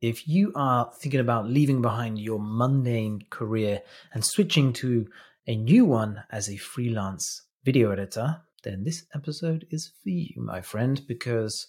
if 0.00 0.26
you 0.26 0.52
are 0.54 0.90
thinking 0.98 1.20
about 1.20 1.48
leaving 1.48 1.82
behind 1.82 2.18
your 2.18 2.38
mundane 2.40 3.22
career 3.30 3.82
and 4.12 4.24
switching 4.24 4.72
to 4.74 5.06
a 5.46 5.56
new 5.56 5.84
one 5.84 6.22
as 6.30 6.48
a 6.48 6.56
freelance 6.56 7.42
video 7.64 7.90
editor, 7.90 8.40
then 8.62 8.84
this 8.84 9.04
episode 9.14 9.66
is 9.70 9.92
for 10.02 10.10
you, 10.10 10.34
my 10.36 10.60
friend, 10.60 11.02
because 11.06 11.66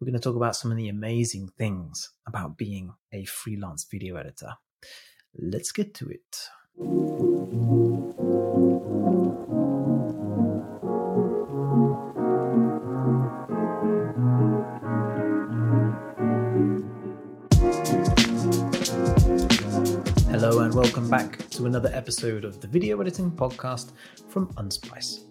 we're 0.00 0.06
going 0.06 0.14
to 0.14 0.20
talk 0.20 0.36
about 0.36 0.56
some 0.56 0.70
of 0.70 0.76
the 0.76 0.88
amazing 0.88 1.50
things 1.56 2.10
about 2.26 2.56
being 2.56 2.94
a 3.12 3.24
freelance 3.24 3.86
video 3.90 4.16
editor. 4.16 4.54
Let's 5.36 5.72
get 5.72 5.94
to 5.94 6.08
it. 6.08 7.87
Welcome 20.78 21.10
back 21.10 21.36
to 21.50 21.66
another 21.66 21.90
episode 21.92 22.44
of 22.44 22.60
the 22.60 22.68
Video 22.68 23.00
Editing 23.00 23.32
Podcast 23.32 23.90
from 24.28 24.46
Unsplice, 24.54 25.24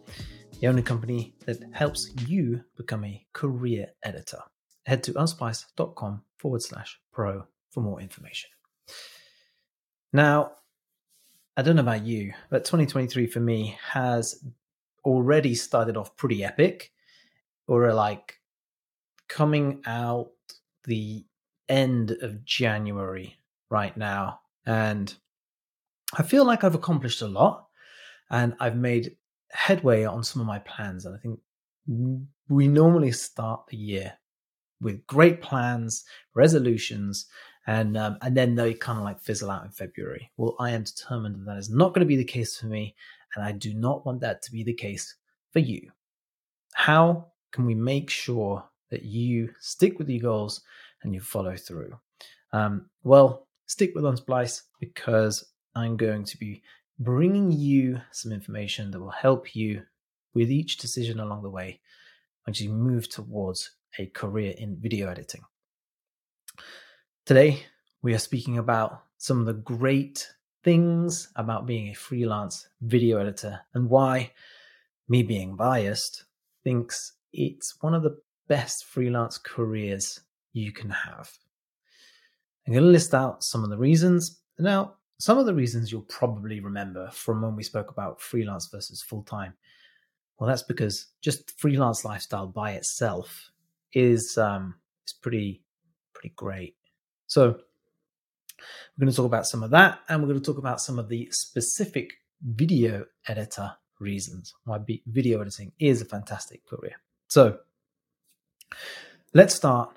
the 0.59 0.67
only 0.67 0.81
company 0.81 1.35
that 1.45 1.63
helps 1.71 2.11
you 2.27 2.65
become 2.75 3.05
a 3.05 3.25
career 3.31 3.87
editor. 4.03 4.39
Head 4.85 5.03
to 5.03 5.13
unsplice.com 5.13 6.21
forward 6.37 6.61
slash 6.63 6.99
pro 7.13 7.45
for 7.71 7.79
more 7.79 8.01
information. 8.01 8.49
Now, 10.11 10.51
I 11.55 11.61
don't 11.61 11.77
know 11.77 11.81
about 11.81 12.05
you, 12.05 12.33
but 12.49 12.65
2023 12.65 13.27
for 13.27 13.39
me 13.39 13.79
has 13.93 14.43
already 15.05 15.55
started 15.55 15.95
off 15.95 16.17
pretty 16.17 16.43
epic. 16.43 16.91
Or 17.69 17.93
like 17.93 18.41
coming 19.29 19.81
out 19.85 20.31
the 20.83 21.23
end 21.69 22.11
of 22.21 22.43
January 22.43 23.37
right 23.69 23.95
now 23.95 24.41
and 24.65 25.15
I 26.13 26.23
feel 26.23 26.45
like 26.45 26.63
I've 26.63 26.75
accomplished 26.75 27.21
a 27.21 27.27
lot 27.27 27.67
and 28.29 28.55
I've 28.59 28.77
made 28.77 29.15
headway 29.51 30.03
on 30.03 30.23
some 30.23 30.41
of 30.41 30.47
my 30.47 30.59
plans. 30.59 31.05
And 31.05 31.15
I 31.15 31.19
think 31.19 31.39
we 32.49 32.67
normally 32.67 33.11
start 33.11 33.67
the 33.67 33.77
year 33.77 34.13
with 34.81 35.05
great 35.07 35.41
plans, 35.41 36.05
resolutions, 36.33 37.27
and 37.65 37.97
um, 37.97 38.17
and 38.21 38.35
then 38.35 38.55
they 38.55 38.73
kind 38.73 38.97
of 38.97 39.03
like 39.03 39.19
fizzle 39.19 39.51
out 39.51 39.65
in 39.65 39.71
February. 39.71 40.31
Well, 40.37 40.55
I 40.59 40.71
am 40.71 40.83
determined 40.83 41.35
that 41.35 41.45
that 41.45 41.57
is 41.57 41.69
not 41.69 41.89
going 41.89 42.01
to 42.01 42.05
be 42.05 42.15
the 42.15 42.23
case 42.23 42.57
for 42.57 42.67
me, 42.67 42.95
and 43.35 43.43
I 43.43 43.51
do 43.51 43.73
not 43.73 44.05
want 44.05 44.21
that 44.21 44.41
to 44.43 44.51
be 44.51 44.63
the 44.63 44.73
case 44.73 45.15
for 45.51 45.59
you. 45.59 45.91
How 46.73 47.27
can 47.51 47.65
we 47.65 47.75
make 47.75 48.09
sure 48.09 48.63
that 48.89 49.03
you 49.03 49.49
stick 49.59 49.99
with 49.99 50.09
your 50.09 50.21
goals 50.21 50.61
and 51.03 51.13
you 51.13 51.19
follow 51.19 51.55
through? 51.57 51.97
Um, 52.53 52.89
well, 53.03 53.47
stick 53.65 53.93
with 53.95 54.05
Unsplice 54.05 54.61
because 54.79 55.43
I'm 55.77 55.95
going 55.95 56.23
to 56.23 56.37
be 56.37 56.63
bringing 56.97 57.51
you 57.51 58.01
some 58.11 58.31
information 58.31 58.89
that 58.89 58.99
will 58.99 59.11
help 59.11 59.55
you 59.55 59.83
with 60.33 60.49
each 60.49 60.77
decision 60.77 61.19
along 61.19 61.43
the 61.43 61.51
way 61.51 61.81
as 62.47 62.59
you 62.59 62.71
move 62.71 63.07
towards 63.07 63.75
a 63.99 64.07
career 64.07 64.55
in 64.57 64.77
video 64.77 65.07
editing. 65.07 65.41
Today, 67.27 67.61
we 68.01 68.15
are 68.15 68.19
speaking 68.19 68.57
about 68.57 69.03
some 69.19 69.39
of 69.39 69.45
the 69.45 69.53
great 69.53 70.27
things 70.63 71.27
about 71.35 71.67
being 71.67 71.89
a 71.89 71.93
freelance 71.93 72.67
video 72.81 73.19
editor 73.19 73.59
and 73.75 73.87
why 73.87 74.31
me 75.07 75.21
being 75.21 75.55
biased 75.55 76.25
thinks 76.63 77.13
it's 77.33 77.75
one 77.81 77.93
of 77.93 78.01
the 78.01 78.17
best 78.47 78.85
freelance 78.85 79.37
careers 79.37 80.21
you 80.53 80.71
can 80.71 80.89
have. 80.89 81.31
I'm 82.65 82.73
going 82.73 82.83
to 82.83 82.89
list 82.89 83.13
out 83.13 83.43
some 83.43 83.63
of 83.63 83.69
the 83.69 83.77
reasons. 83.77 84.41
Now, 84.57 84.96
some 85.19 85.37
of 85.37 85.45
the 85.45 85.53
reasons 85.53 85.91
you'll 85.91 86.01
probably 86.01 86.59
remember 86.59 87.09
from 87.11 87.41
when 87.41 87.55
we 87.55 87.63
spoke 87.63 87.89
about 87.89 88.21
freelance 88.21 88.67
versus 88.67 89.01
full 89.01 89.23
time. 89.23 89.53
Well, 90.37 90.47
that's 90.47 90.63
because 90.63 91.07
just 91.21 91.59
freelance 91.59 92.05
lifestyle 92.05 92.47
by 92.47 92.73
itself 92.73 93.51
is 93.93 94.37
um, 94.37 94.75
is 95.05 95.13
pretty 95.13 95.63
pretty 96.13 96.33
great. 96.35 96.75
So 97.25 97.47
we're 97.47 99.05
going 99.05 99.11
to 99.11 99.15
talk 99.15 99.25
about 99.25 99.47
some 99.47 99.63
of 99.63 99.71
that, 99.71 99.99
and 100.09 100.21
we're 100.21 100.29
going 100.29 100.39
to 100.39 100.45
talk 100.45 100.57
about 100.57 100.81
some 100.81 100.99
of 100.99 101.09
the 101.09 101.27
specific 101.31 102.13
video 102.41 103.05
editor 103.27 103.73
reasons 103.99 104.53
why 104.65 104.77
video 105.07 105.41
editing 105.41 105.71
is 105.79 106.01
a 106.01 106.05
fantastic 106.05 106.63
career. 106.67 106.95
So 107.27 107.57
let's 109.33 109.55
start 109.55 109.89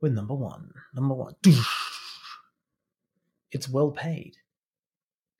with 0.00 0.12
number 0.12 0.34
one. 0.34 0.72
Number 0.94 1.14
one 1.14 1.34
it's 3.50 3.68
well 3.68 3.90
paid. 3.90 4.36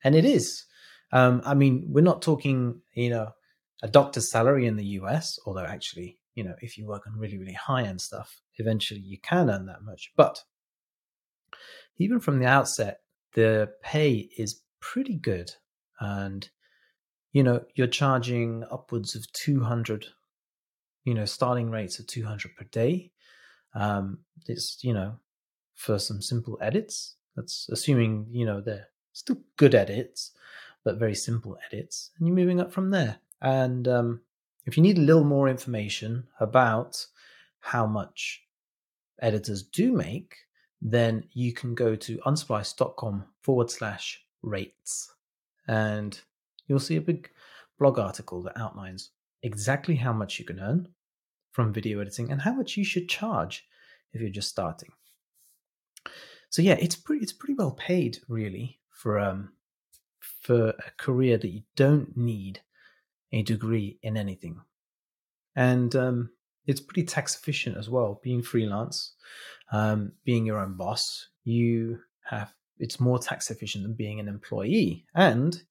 And 0.03 0.15
it 0.15 0.25
is. 0.25 0.65
Um, 1.11 1.41
I 1.45 1.53
mean, 1.53 1.85
we're 1.87 2.01
not 2.01 2.21
talking, 2.21 2.81
you 2.93 3.09
know, 3.09 3.31
a 3.81 3.87
doctor's 3.87 4.29
salary 4.29 4.65
in 4.65 4.75
the 4.75 4.85
US, 4.85 5.39
although 5.45 5.65
actually, 5.65 6.19
you 6.35 6.43
know, 6.43 6.55
if 6.61 6.77
you 6.77 6.85
work 6.85 7.07
on 7.07 7.17
really, 7.17 7.37
really 7.37 7.53
high 7.53 7.83
end 7.83 8.01
stuff, 8.01 8.41
eventually 8.57 9.01
you 9.01 9.17
can 9.19 9.49
earn 9.49 9.65
that 9.65 9.83
much. 9.83 10.11
But 10.15 10.43
even 11.97 12.19
from 12.19 12.39
the 12.39 12.45
outset, 12.45 13.01
the 13.33 13.71
pay 13.81 14.29
is 14.37 14.61
pretty 14.79 15.15
good. 15.15 15.51
And, 15.99 16.49
you 17.33 17.43
know, 17.43 17.63
you're 17.75 17.87
charging 17.87 18.63
upwards 18.71 19.15
of 19.15 19.31
200, 19.33 20.07
you 21.03 21.13
know, 21.13 21.25
starting 21.25 21.69
rates 21.69 21.99
of 21.99 22.07
200 22.07 22.55
per 22.55 22.65
day. 22.65 23.11
Um, 23.73 24.19
it's, 24.47 24.79
you 24.81 24.93
know, 24.93 25.19
for 25.75 25.99
some 25.99 26.21
simple 26.21 26.57
edits, 26.61 27.15
that's 27.35 27.67
assuming, 27.69 28.27
you 28.31 28.45
know, 28.45 28.61
they're 28.61 28.87
still 29.13 29.37
good 29.57 29.75
edits, 29.75 30.31
but 30.83 30.97
very 30.97 31.15
simple 31.15 31.57
edits. 31.67 32.11
And 32.17 32.27
you're 32.27 32.35
moving 32.35 32.59
up 32.59 32.71
from 32.71 32.91
there. 32.91 33.17
And 33.41 33.87
um, 33.87 34.21
if 34.65 34.77
you 34.77 34.83
need 34.83 34.97
a 34.97 35.01
little 35.01 35.23
more 35.23 35.47
information 35.47 36.27
about 36.39 37.05
how 37.59 37.85
much 37.85 38.43
editors 39.21 39.63
do 39.63 39.91
make, 39.91 40.35
then 40.81 41.25
you 41.33 41.53
can 41.53 41.75
go 41.75 41.95
to 41.95 42.17
unsplice.com 42.19 43.25
forward 43.41 43.69
slash 43.69 44.23
rates. 44.41 45.13
And 45.67 46.19
you'll 46.67 46.79
see 46.79 46.95
a 46.95 47.01
big 47.01 47.29
blog 47.77 47.99
article 47.99 48.41
that 48.43 48.57
outlines 48.57 49.11
exactly 49.43 49.95
how 49.95 50.13
much 50.13 50.39
you 50.39 50.45
can 50.45 50.59
earn 50.59 50.87
from 51.51 51.73
video 51.73 51.99
editing 51.99 52.31
and 52.31 52.41
how 52.41 52.53
much 52.53 52.77
you 52.77 52.83
should 52.83 53.09
charge 53.09 53.65
if 54.13 54.21
you're 54.21 54.29
just 54.29 54.49
starting 54.49 54.89
so 56.49 56.61
yeah, 56.61 56.77
it's 56.79 56.95
pretty 56.95 57.23
it's 57.23 57.33
pretty 57.33 57.53
well 57.53 57.71
paid 57.71 58.19
really 58.27 58.78
for 58.99 59.17
um 59.17 59.53
for 60.41 60.69
a 60.69 60.91
career 60.97 61.37
that 61.37 61.47
you 61.47 61.61
don't 61.75 62.17
need 62.17 62.59
a 63.31 63.41
degree 63.43 63.97
in 64.03 64.17
anything, 64.17 64.59
and 65.55 65.95
um, 65.95 66.29
it's 66.67 66.81
pretty 66.81 67.03
tax 67.03 67.35
efficient 67.35 67.77
as 67.77 67.89
well. 67.89 68.19
Being 68.23 68.41
freelance, 68.41 69.13
um, 69.71 70.11
being 70.25 70.45
your 70.45 70.59
own 70.59 70.75
boss, 70.75 71.27
you 71.45 71.99
have 72.29 72.53
it's 72.77 72.99
more 72.99 73.19
tax 73.19 73.51
efficient 73.51 73.83
than 73.83 73.93
being 73.93 74.19
an 74.19 74.27
employee, 74.27 75.05
and 75.15 75.61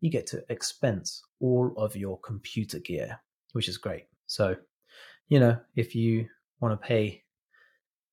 you 0.00 0.10
get 0.10 0.26
to 0.28 0.44
expense 0.48 1.22
all 1.40 1.74
of 1.76 1.96
your 1.96 2.18
computer 2.20 2.78
gear, 2.78 3.20
which 3.52 3.68
is 3.68 3.76
great. 3.76 4.06
So, 4.26 4.56
you 5.28 5.38
know, 5.40 5.58
if 5.76 5.94
you 5.94 6.28
want 6.60 6.80
to 6.80 6.86
pay 6.86 7.24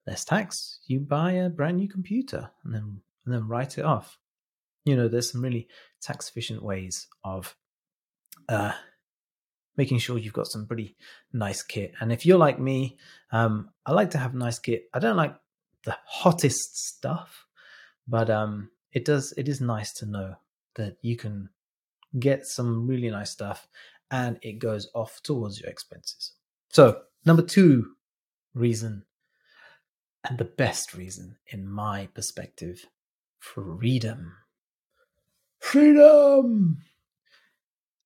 less 0.05 0.25
tax, 0.25 0.79
you 0.87 0.99
buy 0.99 1.33
a 1.33 1.49
brand 1.49 1.77
new 1.77 1.87
computer 1.87 2.49
and 2.63 2.73
then 2.73 3.01
and 3.25 3.33
then 3.33 3.47
write 3.47 3.77
it 3.77 3.85
off. 3.85 4.17
You 4.87 4.95
know, 4.95 5.07
there's 5.07 5.31
some 5.31 5.41
really 5.41 5.67
tax 6.01 6.29
efficient 6.29 6.63
ways 6.63 7.07
of 7.23 7.55
uh, 8.49 8.71
making 9.75 9.99
sure 9.99 10.17
you've 10.17 10.33
got 10.33 10.47
some 10.47 10.65
pretty 10.65 10.95
nice 11.33 11.61
kit. 11.61 11.93
And 11.99 12.11
if 12.11 12.25
you're 12.25 12.37
like 12.37 12.59
me, 12.59 12.97
um, 13.31 13.69
I 13.85 13.91
like 13.91 14.11
to 14.11 14.17
have 14.17 14.33
nice 14.33 14.59
kit. 14.59 14.85
I 14.93 14.99
don't 14.99 15.17
like 15.17 15.35
the 15.83 15.97
hottest 16.05 16.77
stuff, 16.77 17.45
but 18.07 18.29
um, 18.29 18.69
it 18.91 19.05
does. 19.05 19.33
It 19.37 19.47
is 19.47 19.61
nice 19.61 19.93
to 19.93 20.05
know 20.05 20.35
that 20.75 20.97
you 21.01 21.17
can 21.17 21.49
get 22.19 22.45
some 22.45 22.87
really 22.87 23.09
nice 23.09 23.31
stuff, 23.31 23.67
and 24.09 24.39
it 24.41 24.59
goes 24.59 24.89
off 24.95 25.21
towards 25.23 25.59
your 25.59 25.69
expenses. 25.69 26.33
So 26.69 27.01
number 27.25 27.41
two 27.43 27.91
reason 28.53 29.03
and 30.23 30.37
the 30.37 30.45
best 30.45 30.93
reason, 30.93 31.37
in 31.47 31.67
my 31.67 32.07
perspective, 32.13 32.85
freedom. 33.39 34.33
Freedom! 35.59 36.77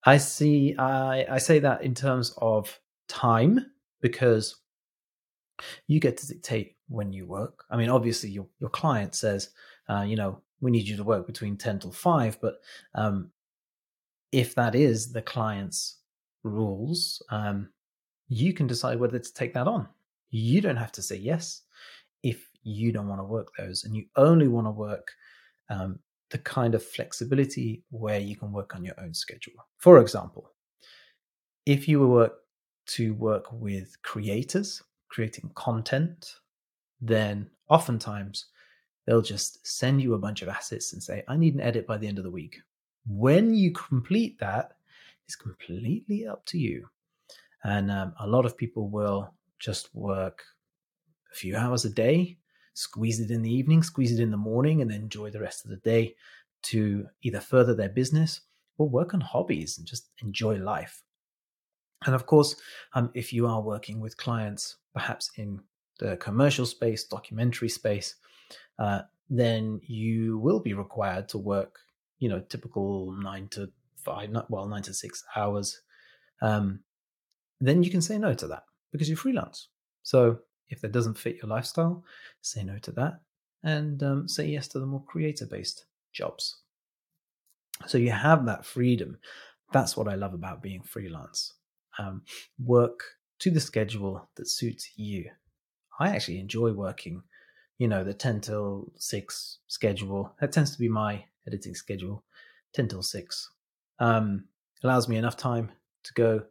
I 0.04 0.18
see, 0.18 0.76
I, 0.78 1.26
I 1.30 1.38
say 1.38 1.60
that 1.60 1.84
in 1.84 1.94
terms 1.94 2.34
of 2.38 2.80
time 3.08 3.72
because 4.02 4.56
you 5.88 6.00
get 6.00 6.18
to 6.18 6.28
dictate 6.28 6.76
when 6.88 7.14
you 7.14 7.26
work. 7.28 7.66
I 7.70 7.78
mean, 7.78 7.90
obviously, 7.90 8.30
your, 8.30 8.48
your 8.60 8.70
client 8.70 9.14
says, 9.14 9.50
uh, 9.88 10.02
you 10.02 10.16
know, 10.16 10.42
we 10.60 10.72
need 10.72 10.88
you 10.88 10.98
to 10.98 11.04
work 11.04 11.28
between 11.28 11.58
10 11.58 11.80
till 11.80 11.92
5, 11.92 12.40
but 12.42 12.62
um, 12.96 13.32
if 14.32 14.56
that 14.56 14.76
is 14.76 15.12
the 15.12 15.22
client's 15.22 15.98
rules, 16.44 17.22
um, 17.30 17.70
you 18.28 18.54
can 18.54 18.68
decide 18.68 19.00
whether 19.00 19.20
to 19.20 19.34
take 19.34 19.54
that 19.54 19.68
on. 19.68 19.88
You 20.30 20.62
don't 20.62 20.78
have 20.78 20.92
to 20.94 21.02
say 21.02 21.18
yes 21.18 21.64
if 22.24 22.50
you 22.64 22.92
don't 22.92 23.08
want 23.08 23.20
to 23.20 23.26
work 23.26 23.50
those 23.58 23.84
and 23.84 23.96
you 23.96 24.06
only 24.16 24.48
want 24.48 24.68
to 24.68 24.72
work 24.72 25.12
um, 25.70 26.00
the 26.32 26.38
kind 26.40 26.76
of 26.76 26.84
flexibility 26.84 27.84
where 27.90 28.20
you 28.20 28.36
can 28.36 28.52
work 28.52 28.76
on 28.76 28.84
your 28.84 29.00
own 29.00 29.14
schedule. 29.14 29.54
For 29.78 30.00
example, 30.00 30.52
if 31.66 31.88
you 31.88 32.08
were 32.08 32.32
to 32.88 33.14
work 33.14 33.46
with 33.52 34.02
creators 34.02 34.82
creating 35.10 35.52
content, 35.56 36.36
then 37.02 37.50
oftentimes 37.70 38.46
they'll 39.06 39.22
just 39.22 39.66
send 39.68 40.02
you 40.02 40.14
a 40.14 40.20
bunch 40.20 40.42
of 40.42 40.50
assets 40.50 40.94
and 40.94 41.04
say, 41.04 41.24
I 41.28 41.36
need 41.36 41.54
an 41.54 41.62
edit 41.62 41.86
by 41.86 41.98
the 41.98 42.08
end 42.08 42.18
of 42.18 42.24
the 42.24 42.32
week. 42.32 42.60
When 43.06 43.54
you 43.54 43.72
complete 43.72 44.40
that, 44.40 44.74
it's 45.26 45.36
completely 45.36 46.26
up 46.28 46.46
to 46.48 46.58
you. 46.58 46.88
And 47.64 47.92
um, 47.92 48.14
a 48.20 48.28
lot 48.28 48.46
of 48.46 48.58
people 48.58 48.90
will 48.90 49.34
just 49.60 49.94
work 49.94 50.44
a 51.32 51.36
few 51.36 51.56
hours 51.56 51.86
a 51.86 51.90
day, 51.90 52.38
squeeze 52.74 53.20
it 53.20 53.32
in 53.32 53.42
the 53.42 53.54
evening, 53.54 53.84
squeeze 53.84 54.12
it 54.12 54.22
in 54.22 54.32
the 54.32 54.38
morning, 54.38 54.82
and 54.82 54.90
then 54.90 55.02
enjoy 55.02 55.30
the 55.30 55.42
rest 55.42 55.66
of 55.66 55.72
the 55.72 55.78
day 55.78 56.16
to 56.64 57.08
either 57.24 57.40
further 57.40 57.76
their 57.76 57.90
business 57.90 58.42
or 58.78 58.88
work 58.88 59.14
on 59.14 59.22
hobbies 59.22 59.78
and 59.78 59.88
just 59.88 60.10
enjoy 60.22 60.58
life. 60.58 61.04
And 62.06 62.16
of 62.16 62.26
course, 62.26 62.56
um, 62.94 63.12
if 63.14 63.32
you 63.32 63.48
are 63.48 63.62
working 63.62 64.00
with 64.00 64.18
clients, 64.18 64.78
perhaps 64.94 65.32
in 65.38 65.60
the 66.00 66.18
commercial 66.18 66.66
space, 66.66 67.04
documentary 67.04 67.70
space, 67.70 68.16
uh, 68.80 69.02
then 69.30 69.80
you 69.84 70.40
will 70.40 70.60
be 70.60 70.74
required 70.74 71.30
to 71.30 71.38
work, 71.38 71.80
you 72.20 72.28
know, 72.28 72.40
typical 72.40 73.12
nine 73.12 73.48
to 73.50 73.72
five, 73.98 74.32
not 74.32 74.50
well, 74.50 74.68
nine 74.68 74.82
to 74.84 74.94
six 74.94 75.24
hours. 75.36 75.82
Um, 76.42 76.80
then 77.60 77.84
you 77.84 77.92
can 77.92 78.02
say 78.02 78.18
no 78.18 78.34
to 78.34 78.48
that 78.48 78.64
because 78.92 79.08
you're 79.08 79.18
freelance. 79.18 79.68
So 80.04 80.40
if 80.72 80.82
that 80.82 80.92
doesn't 80.92 81.18
fit 81.18 81.38
your 81.38 81.50
lifestyle, 81.50 82.04
say 82.42 82.64
no 82.64 82.80
to 82.80 82.92
that 82.94 83.20
and 83.64 84.02
um, 84.02 84.28
say 84.28 84.46
yes 84.48 84.68
to 84.70 84.80
the 84.80 84.86
more 84.86 85.04
creator 85.04 85.46
based 85.46 85.86
jobs. 86.14 86.58
So 87.88 87.98
you 87.98 88.12
have 88.12 88.46
that 88.46 88.66
freedom. 88.66 89.18
That's 89.72 89.96
what 89.96 90.08
I 90.08 90.16
love 90.16 90.34
about 90.34 90.62
being 90.62 90.82
freelance. 90.82 91.54
Um, 92.00 92.24
work 92.64 93.04
to 93.40 93.52
the 93.52 93.60
schedule 93.60 94.28
that 94.36 94.48
suits 94.48 94.92
you. 94.96 95.30
I 96.00 96.10
actually 96.10 96.40
enjoy 96.40 96.72
working, 96.72 97.22
you 97.78 97.88
know, 97.88 98.04
the 98.04 98.14
10 98.14 98.42
till 98.42 98.92
6 98.98 99.60
schedule. 99.68 100.34
That 100.40 100.52
tends 100.52 100.72
to 100.72 100.80
be 100.80 100.90
my 100.90 101.24
editing 101.48 101.76
schedule, 101.76 102.24
10 102.74 102.88
till 102.88 103.04
6. 103.04 103.50
Um, 104.00 104.46
allows 104.84 105.08
me 105.08 105.18
enough 105.18 105.38
time 105.38 105.72
to 106.04 106.14
go 106.14 106.44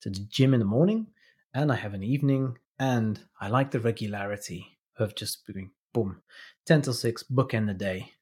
to 0.00 0.10
the 0.10 0.20
gym 0.28 0.54
in 0.54 0.60
the 0.60 0.66
morning 0.66 1.06
and 1.54 1.70
I 1.70 1.76
have 1.76 1.94
an 1.94 2.02
evening 2.02 2.56
and 2.80 3.20
I 3.38 3.48
like 3.48 3.70
the 3.70 3.78
regularity 3.78 4.78
of 4.98 5.14
just 5.14 5.46
doing 5.46 5.70
boom, 5.92 6.22
10 6.64 6.82
till 6.82 6.94
6, 6.94 7.24
bookend 7.24 7.66
the 7.66 7.74
day. 7.74 8.12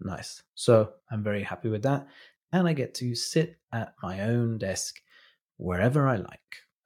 Nice. 0.00 0.42
So 0.54 0.92
I'm 1.10 1.24
very 1.24 1.42
happy 1.42 1.70
with 1.70 1.82
that. 1.84 2.06
And 2.52 2.68
I 2.68 2.74
get 2.74 2.92
to 2.96 3.14
sit 3.14 3.56
at 3.72 3.94
my 4.02 4.20
own 4.20 4.58
desk 4.58 5.00
wherever 5.56 6.06
I 6.06 6.16
like. 6.16 6.40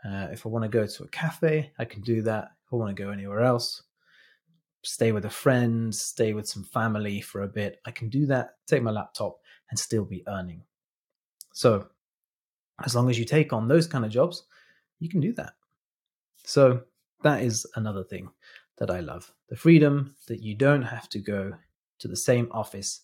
Uh, 0.04 0.28
if 0.30 0.46
I 0.46 0.50
want 0.50 0.62
to 0.62 0.68
go 0.68 0.86
to 0.86 1.02
a 1.02 1.08
cafe, 1.08 1.72
I 1.80 1.84
can 1.84 2.00
do 2.02 2.22
that. 2.22 2.52
If 2.64 2.72
I 2.72 2.76
want 2.76 2.96
to 2.96 3.02
go 3.02 3.10
anywhere 3.10 3.40
else, 3.40 3.82
stay 4.84 5.10
with 5.10 5.24
a 5.24 5.30
friend, 5.30 5.92
stay 5.92 6.32
with 6.32 6.46
some 6.46 6.62
family 6.62 7.20
for 7.20 7.42
a 7.42 7.48
bit, 7.48 7.80
I 7.84 7.90
can 7.90 8.08
do 8.08 8.26
that, 8.26 8.50
take 8.68 8.84
my 8.84 8.92
laptop, 8.92 9.38
and 9.68 9.78
still 9.78 10.04
be 10.04 10.22
earning. 10.28 10.62
So, 11.54 11.88
as 12.84 12.94
long 12.94 13.10
as 13.10 13.18
you 13.18 13.24
take 13.24 13.52
on 13.52 13.66
those 13.66 13.88
kind 13.88 14.04
of 14.04 14.12
jobs, 14.12 14.44
you 15.00 15.08
can 15.08 15.20
do 15.20 15.32
that. 15.32 15.54
So, 16.44 16.82
that 17.22 17.42
is 17.42 17.66
another 17.74 18.04
thing 18.04 18.30
that 18.78 18.90
I 18.90 19.00
love 19.00 19.32
the 19.48 19.56
freedom 19.56 20.14
that 20.28 20.42
you 20.42 20.54
don't 20.54 20.82
have 20.82 21.08
to 21.10 21.18
go 21.18 21.52
to 21.98 22.08
the 22.08 22.16
same 22.16 22.48
office 22.52 23.02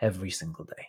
every 0.00 0.30
single 0.30 0.64
day. 0.64 0.86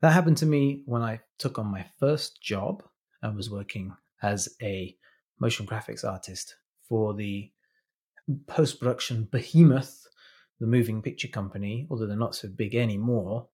That 0.00 0.12
happened 0.12 0.36
to 0.38 0.46
me 0.46 0.82
when 0.86 1.02
I 1.02 1.20
took 1.38 1.58
on 1.58 1.66
my 1.66 1.84
first 1.98 2.42
job 2.42 2.82
and 3.22 3.36
was 3.36 3.50
working 3.50 3.94
as 4.22 4.48
a 4.62 4.96
motion 5.40 5.66
graphics 5.66 6.04
artist 6.04 6.56
for 6.88 7.14
the 7.14 7.50
post 8.46 8.78
production 8.78 9.28
behemoth, 9.30 10.06
the 10.60 10.66
moving 10.66 11.02
picture 11.02 11.28
company, 11.28 11.86
although 11.90 12.06
they're 12.06 12.16
not 12.16 12.34
so 12.34 12.48
big 12.48 12.74
anymore. 12.74 13.48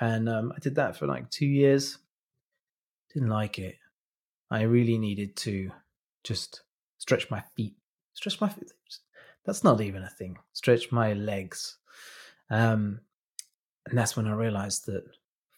And 0.00 0.28
um, 0.28 0.52
I 0.54 0.60
did 0.60 0.74
that 0.76 0.96
for 0.96 1.06
like 1.06 1.30
two 1.30 1.46
years. 1.46 1.98
Didn't 3.12 3.30
like 3.30 3.58
it. 3.58 3.76
I 4.50 4.62
really 4.62 4.98
needed 4.98 5.36
to 5.38 5.70
just 6.22 6.62
stretch 6.98 7.30
my 7.30 7.42
feet. 7.56 7.74
Stretch 8.14 8.40
my 8.40 8.48
feet. 8.48 8.72
That's 9.44 9.62
not 9.62 9.80
even 9.80 10.02
a 10.02 10.10
thing. 10.10 10.38
Stretch 10.52 10.90
my 10.90 11.12
legs. 11.12 11.76
Um, 12.50 13.00
and 13.88 13.96
that's 13.96 14.16
when 14.16 14.26
I 14.26 14.32
realized 14.32 14.86
that 14.86 15.04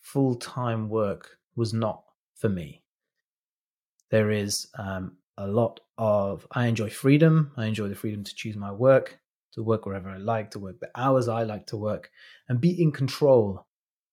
full 0.01 0.35
time 0.35 0.89
work 0.89 1.39
was 1.57 1.73
not 1.73 2.03
for 2.35 2.49
me. 2.49 2.83
There 4.11 4.31
is 4.31 4.69
um, 4.79 5.17
a 5.37 5.47
lot 5.47 5.81
of, 5.97 6.47
I 6.53 6.67
enjoy 6.67 6.91
freedom. 6.91 7.53
I 7.57 7.67
enjoy 7.67 7.89
the 7.89 7.95
freedom 7.95 8.25
to 8.25 8.35
choose 8.35 8.57
my 8.57 8.73
work, 8.73 9.19
to 9.53 9.63
work 9.63 9.87
wherever 9.87 10.09
I 10.09 10.19
like, 10.19 10.51
to 10.53 10.59
work 10.59 10.81
the 10.81 10.91
hours 10.95 11.29
I 11.29 11.43
like 11.45 11.67
to 11.69 11.77
work, 11.77 12.11
and 12.49 12.61
be 12.61 12.81
in 12.81 12.93
control 12.93 13.67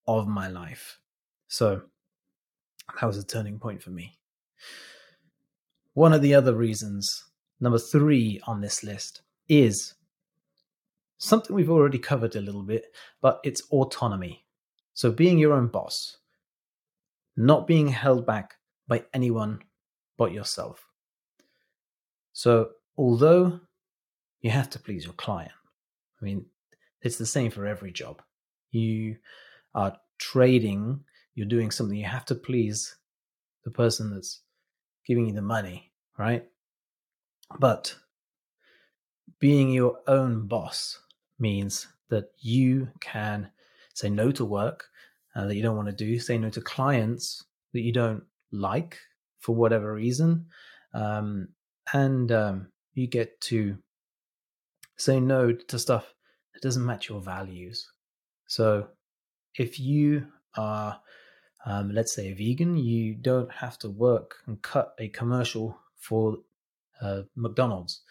of 0.07 0.27
my 0.27 0.47
life. 0.47 0.99
So 1.47 1.81
that 2.99 3.07
was 3.07 3.17
a 3.17 3.25
turning 3.25 3.59
point 3.59 3.81
for 3.81 3.89
me. 3.89 4.17
One 5.95 6.11
of 6.11 6.21
the 6.21 6.35
other 6.35 6.53
reasons, 6.53 7.23
number 7.61 7.79
three 7.79 8.41
on 8.45 8.59
this 8.59 8.83
list, 8.83 9.21
is 9.47 9.93
something 11.17 11.55
we've 11.55 11.69
already 11.69 11.97
covered 11.97 12.35
a 12.35 12.41
little 12.41 12.63
bit, 12.63 12.93
but 13.21 13.39
it's 13.45 13.61
autonomy. 13.71 14.43
So 14.93 15.09
being 15.09 15.39
your 15.39 15.53
own 15.53 15.67
boss, 15.67 16.17
not 17.37 17.65
being 17.65 17.87
held 17.87 18.25
back 18.25 18.55
by 18.89 19.05
anyone 19.13 19.61
but 20.17 20.33
yourself. 20.33 20.85
So 22.33 22.71
although 22.97 23.61
you 24.41 24.49
have 24.49 24.69
to 24.71 24.79
please 24.79 25.05
your 25.05 25.13
client, 25.13 25.53
I 26.21 26.25
mean, 26.25 26.45
it's 27.03 27.17
the 27.17 27.25
same 27.25 27.51
for 27.51 27.65
every 27.65 27.93
job. 27.93 28.21
You 28.71 29.15
are 29.73 29.95
trading, 30.17 31.05
you're 31.35 31.47
doing 31.47 31.71
something, 31.71 31.97
you 31.97 32.05
have 32.05 32.25
to 32.25 32.35
please 32.35 32.97
the 33.63 33.71
person 33.71 34.13
that's 34.13 34.41
giving 35.05 35.27
you 35.27 35.33
the 35.33 35.41
money, 35.41 35.91
right? 36.17 36.45
But 37.59 37.95
being 39.39 39.71
your 39.71 39.99
own 40.07 40.47
boss 40.47 40.99
means 41.39 41.87
that 42.09 42.31
you 42.39 42.89
can 42.99 43.49
say 43.93 44.09
no 44.09 44.31
to 44.31 44.45
work 44.45 44.85
uh, 45.35 45.45
that 45.45 45.55
you 45.55 45.61
don't 45.61 45.75
want 45.75 45.89
to 45.89 45.93
do, 45.93 46.19
say 46.19 46.37
no 46.37 46.49
to 46.49 46.61
clients 46.61 47.43
that 47.73 47.81
you 47.81 47.91
don't 47.91 48.23
like 48.51 48.97
for 49.39 49.53
whatever 49.53 49.93
reason, 49.93 50.45
um, 50.93 51.49
and 51.93 52.31
um, 52.31 52.67
you 52.93 53.05
get 53.05 53.39
to 53.41 53.77
say 54.97 55.19
no 55.19 55.51
to 55.51 55.77
stuff 55.77 56.13
that 56.53 56.61
doesn't 56.61 56.85
match 56.85 57.09
your 57.09 57.21
values. 57.21 57.91
So, 58.47 58.87
if 59.55 59.79
you 59.79 60.27
are, 60.57 60.99
um, 61.65 61.91
let's 61.91 62.13
say, 62.13 62.27
a 62.31 62.33
vegan, 62.33 62.77
you 62.77 63.15
don't 63.15 63.51
have 63.51 63.77
to 63.79 63.89
work 63.89 64.37
and 64.45 64.61
cut 64.61 64.93
a 64.99 65.09
commercial 65.09 65.77
for 65.97 66.37
uh, 67.01 67.23
McDonald's 67.35 68.01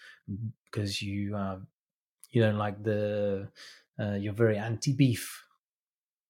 because 0.64 1.00
you 1.00 1.36
uh, 1.36 1.58
you 2.30 2.42
don't 2.42 2.58
like 2.58 2.82
the 2.82 3.48
uh, 3.98 4.14
you're 4.14 4.32
very 4.32 4.58
anti 4.58 4.92
beef 4.92 5.44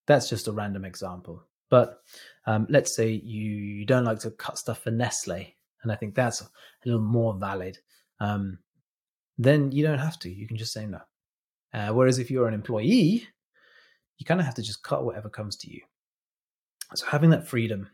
that's 0.07 0.29
just 0.29 0.49
a 0.49 0.53
random 0.53 0.85
example. 0.85 1.45
But 1.71 2.03
um, 2.47 2.67
let's 2.69 2.95
say 2.95 3.11
you, 3.11 3.51
you 3.51 3.87
don't 3.87 4.05
like 4.05 4.21
to 4.21 4.31
cut 4.31 4.59
stuff 4.59 4.83
for 4.83 4.91
Nestle, 4.91 5.55
and 5.83 5.91
I 5.91 5.97
think 5.97 6.15
that's 6.15 6.41
a 6.43 6.49
little 6.85 7.01
more 7.01 7.35
valid. 7.35 7.79
Um, 8.21 8.59
then 9.39 9.73
you 9.73 9.85
don't 9.85 9.99
have 9.99 10.19
to. 10.21 10.31
You 10.31 10.47
can 10.47 10.57
just 10.57 10.73
say 10.73 10.87
no. 10.87 11.01
Uh, 11.73 11.89
whereas 11.89 12.19
if 12.19 12.31
you're 12.31 12.47
an 12.47 12.55
employee, 12.55 13.27
you 14.19 14.27
kind 14.27 14.41
of 14.41 14.47
have 14.47 14.55
to 14.55 14.63
just 14.63 14.83
cut 14.83 15.05
whatever 15.05 15.29
comes 15.29 15.57
to 15.57 15.73
you. 15.73 15.81
So 16.95 17.07
having 17.07 17.31
that 17.31 17.49
freedom 17.49 17.91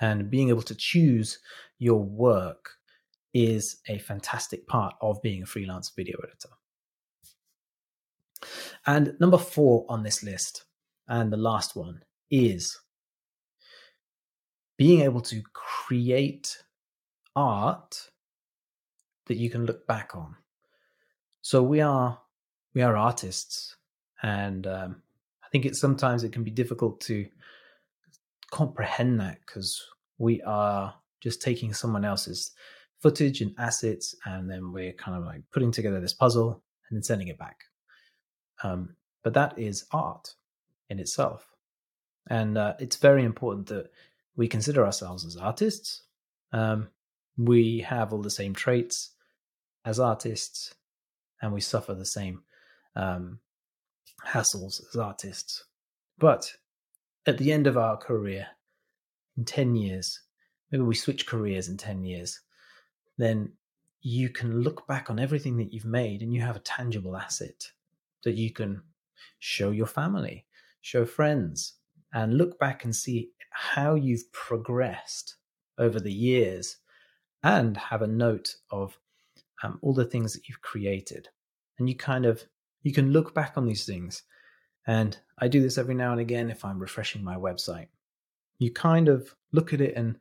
and 0.00 0.30
being 0.30 0.48
able 0.48 0.62
to 0.62 0.74
choose 0.74 1.38
your 1.78 2.02
work 2.02 2.70
is 3.32 3.80
a 3.88 3.98
fantastic 3.98 4.66
part 4.66 4.94
of 5.00 5.22
being 5.22 5.42
a 5.42 5.46
freelance 5.46 5.90
video 5.94 6.18
editor. 6.22 6.50
And 8.86 9.14
number 9.18 9.38
four 9.38 9.86
on 9.88 10.02
this 10.02 10.22
list 10.22 10.64
and 11.08 11.32
the 11.32 11.36
last 11.36 11.74
one 11.76 12.02
is 12.30 12.78
being 14.76 15.00
able 15.00 15.20
to 15.20 15.42
create 15.52 16.62
art 17.36 18.10
that 19.26 19.36
you 19.36 19.50
can 19.50 19.64
look 19.66 19.86
back 19.86 20.14
on. 20.14 20.36
So 21.42 21.62
we 21.62 21.80
are 21.80 22.20
we 22.74 22.82
are 22.82 22.96
artists, 22.96 23.76
and 24.22 24.66
um, 24.66 25.02
I 25.44 25.48
think 25.48 25.64
it 25.64 25.76
sometimes 25.76 26.24
it 26.24 26.32
can 26.32 26.42
be 26.42 26.50
difficult 26.50 27.00
to 27.02 27.26
comprehend 28.54 29.18
that 29.18 29.38
because 29.44 29.82
we 30.16 30.40
are 30.42 30.94
just 31.20 31.42
taking 31.42 31.74
someone 31.74 32.04
else's 32.04 32.52
footage 33.00 33.40
and 33.40 33.52
assets, 33.58 34.14
and 34.24 34.48
then 34.48 34.72
we're 34.72 34.92
kind 34.92 35.18
of 35.18 35.24
like 35.24 35.42
putting 35.52 35.72
together 35.72 36.00
this 36.00 36.14
puzzle, 36.14 36.62
and 36.88 36.96
then 36.96 37.02
sending 37.02 37.28
it 37.28 37.38
back. 37.38 37.56
Um, 38.62 38.94
but 39.24 39.34
that 39.34 39.58
is 39.58 39.86
art 39.90 40.36
in 40.88 41.00
itself. 41.00 41.48
And 42.30 42.56
uh, 42.56 42.74
it's 42.78 42.96
very 42.96 43.24
important 43.24 43.66
that 43.68 43.90
we 44.36 44.46
consider 44.46 44.86
ourselves 44.86 45.26
as 45.26 45.36
artists. 45.36 46.04
Um, 46.52 46.88
we 47.36 47.80
have 47.80 48.12
all 48.12 48.22
the 48.22 48.30
same 48.30 48.54
traits 48.54 49.10
as 49.84 49.98
artists, 49.98 50.74
and 51.42 51.52
we 51.52 51.60
suffer 51.60 51.94
the 51.94 52.06
same 52.06 52.42
um, 52.94 53.40
hassles 54.24 54.80
as 54.88 54.96
artists. 54.96 55.64
But 56.18 56.52
at 57.26 57.38
the 57.38 57.52
end 57.52 57.66
of 57.66 57.76
our 57.76 57.96
career, 57.96 58.46
in 59.36 59.44
10 59.44 59.74
years, 59.74 60.20
maybe 60.70 60.84
we 60.84 60.94
switch 60.94 61.26
careers 61.26 61.68
in 61.68 61.76
10 61.76 62.04
years, 62.04 62.40
then 63.18 63.52
you 64.00 64.28
can 64.28 64.60
look 64.60 64.86
back 64.86 65.08
on 65.08 65.18
everything 65.18 65.56
that 65.56 65.72
you've 65.72 65.84
made 65.84 66.22
and 66.22 66.32
you 66.32 66.40
have 66.40 66.56
a 66.56 66.60
tangible 66.60 67.16
asset 67.16 67.70
that 68.24 68.34
you 68.34 68.50
can 68.52 68.82
show 69.38 69.70
your 69.70 69.86
family, 69.86 70.44
show 70.82 71.04
friends, 71.04 71.74
and 72.12 72.36
look 72.36 72.58
back 72.58 72.84
and 72.84 72.94
see 72.94 73.30
how 73.50 73.94
you've 73.94 74.30
progressed 74.32 75.36
over 75.78 75.98
the 75.98 76.12
years 76.12 76.76
and 77.42 77.76
have 77.76 78.02
a 78.02 78.06
note 78.06 78.56
of 78.70 78.98
um, 79.62 79.78
all 79.82 79.94
the 79.94 80.04
things 80.04 80.32
that 80.32 80.48
you've 80.48 80.60
created. 80.60 81.28
And 81.78 81.88
you 81.88 81.96
kind 81.96 82.26
of 82.26 82.44
you 82.82 82.92
can 82.92 83.12
look 83.12 83.34
back 83.34 83.54
on 83.56 83.66
these 83.66 83.86
things. 83.86 84.22
And 84.86 85.16
I 85.38 85.48
do 85.48 85.60
this 85.60 85.78
every 85.78 85.94
now 85.94 86.12
and 86.12 86.20
again 86.20 86.50
if 86.50 86.64
I'm 86.64 86.78
refreshing 86.78 87.24
my 87.24 87.36
website. 87.36 87.88
You 88.58 88.72
kind 88.72 89.08
of 89.08 89.34
look 89.52 89.72
at 89.72 89.80
it 89.80 89.94
and 89.96 90.18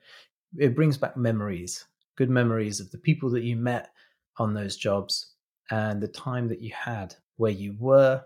it 0.57 0.75
brings 0.75 0.97
back 0.97 1.17
memories, 1.17 1.85
good 2.15 2.29
memories 2.29 2.79
of 2.79 2.91
the 2.91 2.97
people 2.97 3.29
that 3.31 3.43
you 3.43 3.55
met 3.55 3.89
on 4.37 4.53
those 4.53 4.77
jobs 4.77 5.33
and 5.71 6.01
the 6.01 6.07
time 6.07 6.47
that 6.47 6.61
you 6.61 6.71
had 6.73 7.15
where 7.37 7.51
you 7.51 7.75
were. 7.79 8.23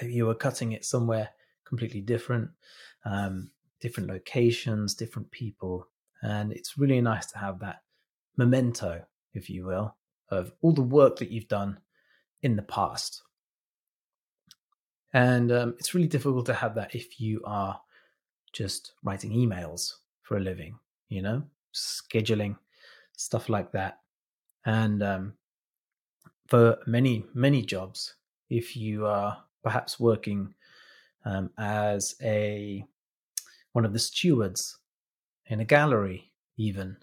Maybe 0.00 0.14
you 0.14 0.26
were 0.26 0.34
cutting 0.34 0.72
it 0.72 0.84
somewhere 0.84 1.30
completely 1.72 2.02
different, 2.02 2.50
um, 3.04 3.50
different 3.80 4.08
locations, 4.08 4.94
different 4.94 5.30
people. 5.30 5.88
And 6.20 6.52
it's 6.52 6.78
really 6.78 7.00
nice 7.00 7.26
to 7.32 7.38
have 7.38 7.60
that 7.60 7.82
memento, 8.36 9.04
if 9.32 9.48
you 9.48 9.64
will, 9.64 9.96
of 10.28 10.52
all 10.60 10.72
the 10.72 10.82
work 10.82 11.16
that 11.16 11.30
you've 11.30 11.48
done 11.48 11.80
in 12.42 12.56
the 12.56 12.62
past. 12.62 13.22
And 15.12 15.52
um, 15.52 15.74
it's 15.78 15.94
really 15.94 16.08
difficult 16.08 16.46
to 16.46 16.54
have 16.54 16.74
that 16.76 16.94
if 16.94 17.20
you 17.20 17.42
are 17.44 17.80
just 18.52 18.92
writing 19.02 19.32
emails 19.32 19.94
for 20.22 20.36
a 20.36 20.40
living, 20.40 20.78
you 21.08 21.22
know, 21.22 21.42
scheduling, 21.74 22.56
stuff 23.16 23.48
like 23.48 23.72
that. 23.72 24.00
And 24.64 25.02
um, 25.02 25.34
for 26.46 26.78
many, 26.86 27.24
many 27.34 27.62
jobs, 27.62 28.14
if 28.48 28.76
you 28.76 29.06
are 29.06 29.44
perhaps 29.62 29.98
working 30.00 30.54
um, 31.24 31.50
as 31.58 32.14
a 32.22 32.84
one 33.72 33.84
of 33.84 33.92
the 33.92 33.98
stewards 33.98 34.78
in 35.46 35.60
a 35.60 35.64
gallery, 35.64 36.30
even 36.56 36.96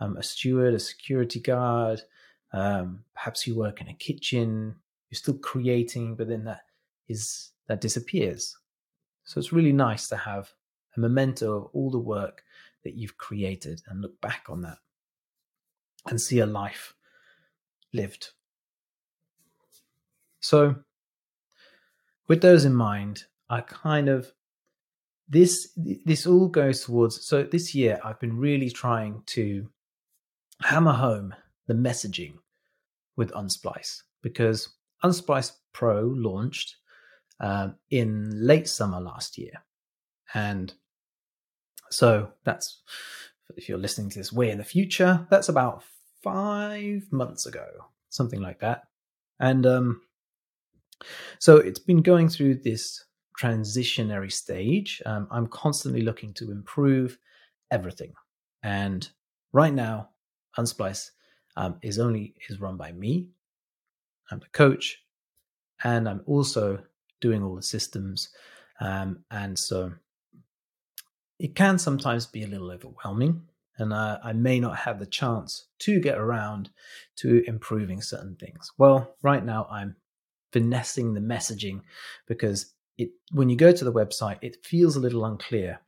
um, 0.00 0.16
a 0.16 0.22
steward, 0.22 0.74
a 0.74 0.78
security 0.78 1.40
guard, 1.40 2.02
um, 2.52 3.04
perhaps 3.14 3.46
you 3.46 3.54
work 3.54 3.80
in 3.80 3.88
a 3.88 3.94
kitchen, 3.94 4.76
you're 5.08 5.16
still 5.16 5.38
creating, 5.38 6.16
but 6.16 6.28
then 6.28 6.44
that 6.44 6.62
is 7.10 7.50
that 7.66 7.80
disappears. 7.80 8.56
So 9.24 9.38
it's 9.38 9.52
really 9.52 9.72
nice 9.72 10.08
to 10.08 10.16
have 10.16 10.50
a 10.96 11.00
memento 11.00 11.56
of 11.56 11.64
all 11.72 11.90
the 11.90 11.98
work 11.98 12.42
that 12.84 12.94
you've 12.94 13.18
created 13.18 13.82
and 13.86 14.00
look 14.00 14.20
back 14.20 14.46
on 14.48 14.62
that 14.62 14.78
and 16.06 16.20
see 16.20 16.38
a 16.38 16.46
life 16.46 16.94
lived. 17.92 18.30
So, 20.40 20.76
with 22.28 22.40
those 22.40 22.64
in 22.64 22.74
mind, 22.74 23.24
I 23.50 23.60
kind 23.60 24.08
of 24.08 24.32
this 25.28 25.72
this 25.76 26.26
all 26.26 26.48
goes 26.48 26.84
towards 26.84 27.24
so 27.24 27.42
this 27.44 27.74
year 27.74 28.00
I've 28.04 28.18
been 28.18 28.36
really 28.36 28.70
trying 28.70 29.22
to 29.26 29.68
hammer 30.60 30.92
home 30.92 31.34
the 31.66 31.74
messaging 31.74 32.34
with 33.16 33.30
Unsplice 33.32 34.02
because 34.22 34.70
Unsplice 35.04 35.52
Pro 35.72 36.00
launched 36.02 36.76
um, 37.40 37.76
in 37.90 38.30
late 38.46 38.68
summer 38.68 39.00
last 39.00 39.38
year. 39.38 39.64
And 40.34 40.72
so 41.90 42.32
that's, 42.44 42.82
if 43.56 43.68
you're 43.68 43.78
listening 43.78 44.10
to 44.10 44.18
this 44.18 44.32
way 44.32 44.50
in 44.50 44.58
the 44.58 44.64
future, 44.64 45.26
that's 45.30 45.48
about 45.48 45.82
five 46.22 47.02
months 47.10 47.46
ago, 47.46 47.66
something 48.10 48.40
like 48.40 48.60
that. 48.60 48.84
And 49.40 49.66
um, 49.66 50.02
so 51.38 51.56
it's 51.56 51.80
been 51.80 52.02
going 52.02 52.28
through 52.28 52.56
this 52.56 53.04
transitionary 53.40 54.30
stage. 54.30 55.02
Um, 55.06 55.26
I'm 55.30 55.46
constantly 55.46 56.02
looking 56.02 56.34
to 56.34 56.52
improve 56.52 57.18
everything. 57.70 58.12
And 58.62 59.08
right 59.52 59.72
now, 59.72 60.10
Unsplice 60.58 61.10
um, 61.56 61.76
is 61.82 61.98
only 61.98 62.34
is 62.48 62.60
run 62.60 62.76
by 62.76 62.92
me. 62.92 63.30
I'm 64.30 64.40
the 64.40 64.46
coach, 64.52 64.98
and 65.82 66.08
I'm 66.08 66.22
also 66.26 66.82
doing 67.20 67.42
all 67.42 67.56
the 67.56 67.62
systems. 67.62 68.28
Um, 68.80 69.24
and 69.30 69.58
so 69.58 69.92
it 71.38 71.54
can 71.54 71.78
sometimes 71.78 72.26
be 72.26 72.42
a 72.42 72.46
little 72.46 72.70
overwhelming, 72.70 73.42
and 73.78 73.94
I 73.94 74.32
may 74.34 74.60
not 74.60 74.76
have 74.76 74.98
the 74.98 75.06
chance 75.06 75.68
to 75.80 76.00
get 76.00 76.18
around 76.18 76.70
to 77.16 77.42
improving 77.46 78.02
certain 78.02 78.36
things. 78.36 78.70
Well, 78.76 79.14
right 79.22 79.44
now 79.44 79.66
I'm 79.70 79.96
finessing 80.52 81.14
the 81.14 81.20
messaging 81.20 81.80
because 82.26 82.74
it 82.98 83.10
when 83.32 83.48
you 83.48 83.56
go 83.56 83.72
to 83.72 83.84
the 83.84 83.92
website, 83.92 84.38
it 84.42 84.64
feels 84.64 84.96
a 84.96 85.00
little 85.00 85.24
unclear 85.24 85.80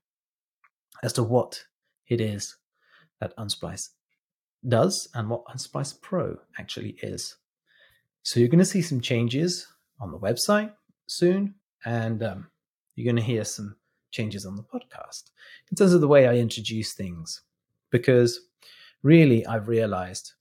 as 1.03 1.13
to 1.15 1.23
what 1.23 1.65
it 2.09 2.21
is 2.21 2.57
that 3.21 3.37
Unsplice 3.37 3.91
does 4.67 5.09
and 5.15 5.29
what 5.29 5.45
Unsplice 5.47 6.01
Pro 6.01 6.39
actually 6.59 6.97
is. 7.03 7.37
So 8.23 8.41
you're 8.41 8.49
going 8.49 8.59
to 8.61 8.65
see 8.65 8.83
some 8.83 9.01
changes 9.01 9.67
on 10.01 10.13
the 10.13 10.19
website 10.19 10.73
soon, 11.07 11.55
and 11.85 12.23
um, 12.23 12.49
you're 12.95 13.11
going 13.13 13.17
to 13.17 13.23
hear 13.23 13.45
some 13.45 13.77
changes 14.11 14.45
on 14.47 14.57
the 14.57 14.63
podcast 14.63 15.31
in 15.71 15.77
terms 15.77 15.93
of 15.93 16.01
the 16.01 16.09
way 16.09 16.27
I 16.27 16.37
introduce 16.37 16.93
things. 16.93 17.43
Because 17.91 18.41
really, 19.03 19.45
I've 19.47 19.69
realized 19.69 20.33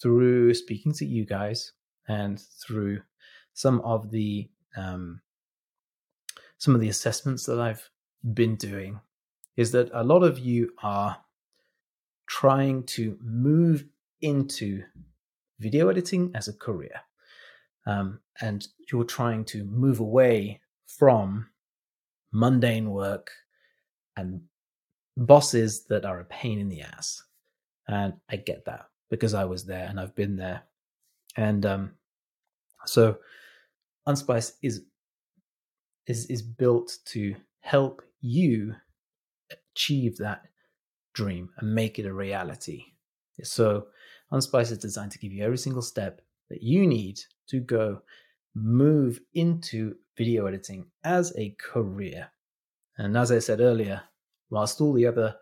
through 0.00 0.54
speaking 0.54 0.92
to 0.94 1.06
you 1.06 1.24
guys 1.24 1.72
and 2.08 2.40
through 2.40 3.02
some 3.52 3.80
of 3.80 4.10
the 4.10 4.48
um, 4.76 5.20
some 6.58 6.74
of 6.74 6.80
the 6.80 6.88
assessments 6.88 7.44
that 7.46 7.60
I've 7.60 7.88
been 8.32 8.56
doing 8.56 9.00
is 9.56 9.70
that 9.72 9.90
a 9.92 10.02
lot 10.02 10.22
of 10.22 10.38
you 10.38 10.72
are 10.82 11.16
trying 12.26 12.82
to 12.84 13.16
move 13.22 13.84
into 14.22 14.82
video 15.60 15.88
editing 15.88 16.32
as 16.34 16.48
a 16.48 16.52
career. 16.52 17.00
Um, 17.86 18.20
and 18.40 18.66
you're 18.90 19.04
trying 19.04 19.44
to 19.46 19.64
move 19.64 20.00
away 20.00 20.60
from 20.86 21.48
mundane 22.32 22.90
work 22.90 23.30
and 24.16 24.42
bosses 25.16 25.84
that 25.86 26.04
are 26.04 26.20
a 26.20 26.24
pain 26.24 26.58
in 26.58 26.68
the 26.68 26.82
ass. 26.82 27.22
And 27.86 28.14
I 28.30 28.36
get 28.36 28.64
that 28.64 28.86
because 29.10 29.34
I 29.34 29.44
was 29.44 29.66
there 29.66 29.86
and 29.86 30.00
I've 30.00 30.14
been 30.14 30.36
there. 30.36 30.62
And 31.36 31.66
um, 31.66 31.92
so 32.86 33.18
Unsplice 34.08 34.52
is 34.62 34.82
is 36.06 36.26
is 36.26 36.42
built 36.42 36.98
to 37.06 37.34
help 37.60 38.02
you 38.20 38.74
achieve 39.50 40.18
that 40.18 40.42
dream 41.14 41.50
and 41.58 41.74
make 41.74 41.98
it 41.98 42.06
a 42.06 42.12
reality. 42.12 42.84
So, 43.42 43.86
Unsplice 44.32 44.70
is 44.70 44.78
designed 44.78 45.12
to 45.12 45.18
give 45.18 45.32
you 45.32 45.44
every 45.44 45.58
single 45.58 45.82
step 45.82 46.20
that 46.54 46.62
you 46.62 46.86
need 46.86 47.18
to 47.48 47.58
go 47.58 48.00
move 48.54 49.18
into 49.34 49.96
video 50.16 50.46
editing 50.46 50.86
as 51.02 51.36
a 51.36 51.50
career. 51.58 52.30
And 52.96 53.16
as 53.16 53.32
I 53.32 53.40
said 53.40 53.60
earlier, 53.60 54.00
whilst 54.50 54.80
all 54.80 54.92
the 54.92 55.04
other 55.04 55.34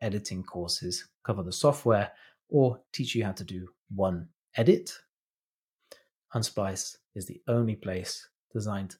editing 0.00 0.42
courses 0.42 1.08
cover 1.24 1.44
the 1.44 1.52
software 1.52 2.10
or 2.48 2.80
teach 2.92 3.14
you 3.14 3.24
how 3.24 3.30
to 3.30 3.44
do 3.44 3.68
one 3.94 4.28
edit, 4.56 4.92
Unsplice 6.34 6.96
is 7.14 7.26
the 7.26 7.40
only 7.46 7.76
place 7.76 8.28
designed 8.52 8.96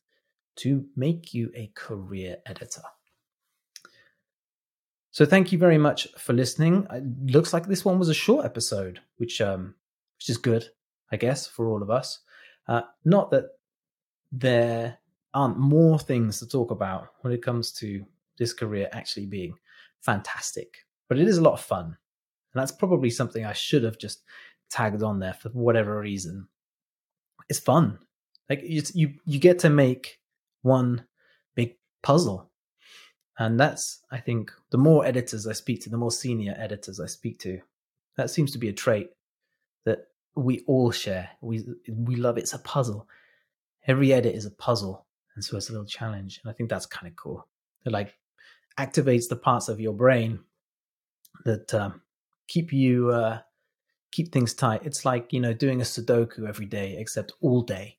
to 0.59 0.87
make 0.95 1.35
you 1.35 1.51
a 1.57 1.73
career 1.75 2.37
editor. 2.47 2.83
So 5.11 5.27
thank 5.27 5.51
you 5.51 5.59
very 5.59 5.79
much 5.79 6.07
for 6.17 6.33
listening. 6.33 6.87
It 6.93 7.33
looks 7.33 7.53
like 7.53 7.67
this 7.67 7.85
one 7.85 7.99
was 7.99 8.09
a 8.09 8.15
short 8.15 8.45
episode, 8.45 9.01
which 9.17 9.41
um, 9.41 9.75
which 10.19 10.31
is 10.31 10.39
good, 10.39 10.71
I 11.13 11.17
guess, 11.17 11.47
for 11.47 11.69
all 11.69 11.83
of 11.83 11.91
us. 11.91 12.21
Uh, 12.69 12.83
not 13.05 13.31
that 13.31 13.45
there 14.33 14.99
aren't 15.35 15.59
more 15.59 15.99
things 15.99 16.39
to 16.39 16.49
talk 16.49 16.71
about 16.71 17.09
when 17.21 17.33
it 17.33 17.43
comes 17.43 17.73
to 17.73 18.05
this 18.39 18.53
career 18.53 18.89
actually 18.93 19.27
being 19.27 19.55
fantastic, 20.01 20.79
but 21.09 21.19
it 21.19 21.29
is 21.29 21.39
a 21.39 21.43
lot 21.43 21.55
of 21.55 21.61
fun, 21.61 21.85
and 21.87 22.61
that's 22.61 22.73
probably 22.73 23.11
something 23.11 23.45
I 23.45 23.53
should 23.53 23.85
have 23.85 23.99
just 23.99 24.23
tagged 24.71 25.03
on 25.03 25.21
there 25.21 25.35
for 25.35 25.49
whatever 25.51 26.01
reason. 26.01 26.49
It's 27.49 27.61
fun. 27.61 27.99
Like 28.49 28.63
you 28.65 29.15
you 29.25 29.39
get 29.39 29.59
to 29.61 29.71
make 29.71 30.21
one 30.63 31.07
big 31.55 31.77
puzzle, 32.03 32.51
and 33.39 33.59
that's 33.59 34.03
I 34.11 34.19
think 34.19 34.53
the 34.71 34.79
more 34.79 35.05
editors 35.05 35.47
I 35.47 35.53
speak 35.53 35.83
to, 35.83 35.91
the 35.91 35.97
more 35.97 36.13
senior 36.13 36.55
editors 36.59 37.01
I 37.01 37.07
speak 37.07 37.39
to, 37.41 37.61
that 38.17 38.31
seems 38.31 38.53
to 38.53 38.59
be 38.59 38.69
a 38.69 38.73
trait 38.73 39.11
that 39.85 40.07
we 40.37 40.63
all 40.67 40.91
share. 40.91 41.31
We 41.41 41.65
we 41.89 42.17
love 42.17 42.39
it's 42.39 42.53
a 42.53 42.59
puzzle. 42.59 43.09
Every 43.87 44.13
edit 44.13 44.35
is 44.35 44.45
a 44.45 44.51
puzzle, 44.51 45.07
and 45.35 45.43
so 45.43 45.57
it's 45.57 45.71
a 45.71 45.73
little 45.73 45.87
challenge, 45.87 46.41
and 46.43 46.51
I 46.51 46.55
think 46.55 46.69
that's 46.69 46.87
kind 46.87 47.09
of 47.11 47.17
cool. 47.17 47.47
It 47.85 47.93
like 47.93 48.15
activates 48.79 49.29
the 49.29 49.37
parts 49.37 49.69
of 49.69 49.81
your 49.81 49.95
brain 49.95 50.41
that 51.45 51.73
um, 51.73 52.03
keep 52.49 52.73
you 52.73 53.11
uh, 53.11 53.39
keep 54.13 54.31
things 54.31 54.53
tight. 54.53 54.83
It's 54.85 55.05
like 55.05 55.33
you 55.33 55.41
know 55.41 55.55
doing 55.55 55.81
a 55.81 55.85
Sudoku 55.85 56.47
every 56.47 56.67
day, 56.67 56.97
except 56.99 57.33
all 57.41 57.63
day, 57.63 57.97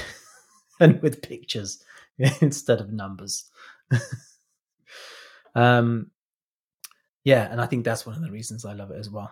and 0.80 1.00
with 1.02 1.22
pictures 1.22 1.84
instead 2.40 2.80
of 2.80 2.90
numbers. 2.90 3.50
um, 5.54 6.10
yeah, 7.22 7.50
and 7.50 7.60
I 7.60 7.66
think 7.66 7.84
that's 7.84 8.06
one 8.06 8.16
of 8.16 8.22
the 8.22 8.30
reasons 8.30 8.64
I 8.64 8.72
love 8.72 8.90
it 8.90 8.98
as 8.98 9.10
well. 9.10 9.30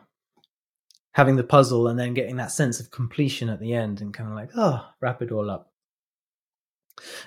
Having 1.19 1.35
the 1.35 1.43
puzzle 1.43 1.89
and 1.89 1.99
then 1.99 2.15
getting 2.15 2.37
that 2.37 2.53
sense 2.53 2.79
of 2.79 2.93
completion 2.93 3.49
at 3.49 3.59
the 3.59 3.75
end, 3.75 4.01
and 4.01 4.15
kind 4.15 4.31
of 4.31 4.37
like, 4.37 4.51
oh, 4.55 4.87
wrap 5.01 5.21
it 5.21 5.33
all 5.33 5.51
up. 5.51 5.73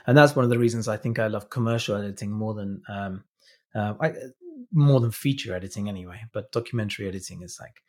And 0.07 0.17
that's 0.17 0.33
one 0.33 0.45
of 0.45 0.49
the 0.49 0.57
reasons 0.57 0.87
I 0.87 0.95
think 0.95 1.19
I 1.19 1.27
love 1.27 1.49
commercial 1.49 1.97
editing 1.97 2.31
more 2.31 2.53
than 2.53 2.81
um, 2.87 3.23
uh, 3.75 3.95
I, 3.99 4.13
more 4.71 5.01
than 5.01 5.11
feature 5.11 5.53
editing 5.53 5.89
anyway. 5.89 6.21
But 6.31 6.53
documentary 6.53 7.09
editing 7.09 7.41
is 7.41 7.57
like 7.59 7.83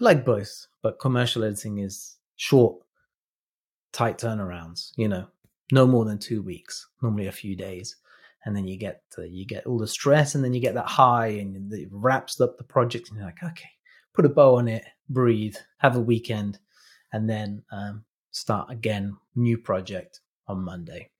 I 0.00 0.04
like 0.04 0.24
both, 0.24 0.68
but 0.80 1.00
commercial 1.00 1.42
editing 1.42 1.78
is 1.78 2.16
short, 2.36 2.76
tight 3.92 4.18
turnarounds. 4.18 4.92
You 4.96 5.08
know, 5.08 5.26
no 5.72 5.88
more 5.88 6.04
than 6.04 6.18
two 6.18 6.40
weeks, 6.40 6.86
normally 7.02 7.26
a 7.26 7.32
few 7.32 7.56
days, 7.56 7.96
and 8.44 8.54
then 8.54 8.68
you 8.68 8.78
get 8.78 9.02
you 9.18 9.44
get 9.44 9.66
all 9.66 9.78
the 9.78 9.88
stress, 9.88 10.36
and 10.36 10.44
then 10.44 10.54
you 10.54 10.60
get 10.60 10.74
that 10.74 10.86
high, 10.86 11.30
and 11.40 11.72
it 11.72 11.88
wraps 11.90 12.40
up 12.40 12.58
the 12.58 12.64
project, 12.64 13.08
and 13.08 13.18
you're 13.18 13.26
like, 13.26 13.42
okay, 13.42 13.70
put 14.14 14.24
a 14.24 14.28
bow 14.28 14.56
on 14.56 14.68
it, 14.68 14.84
breathe, 15.08 15.56
have 15.78 15.96
a 15.96 16.00
weekend, 16.00 16.58
and 17.12 17.28
then 17.28 17.62
um, 17.70 18.04
start 18.30 18.70
again, 18.70 19.16
new 19.34 19.58
project 19.58 20.20
on 20.46 20.64
Monday. 20.64 21.10